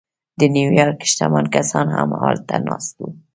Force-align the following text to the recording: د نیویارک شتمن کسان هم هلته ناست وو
د 0.39 0.41
نیویارک 0.55 0.99
شتمن 1.11 1.45
کسان 1.55 1.87
هم 1.95 2.09
هلته 2.23 2.55
ناست 2.67 2.93
وو 2.99 3.07